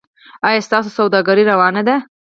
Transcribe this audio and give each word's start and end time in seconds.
ایا 0.47 0.65
ستاسو 0.67 0.89
سوداګري 0.97 1.43
روانه 1.51 1.81
ده؟ 1.87 1.95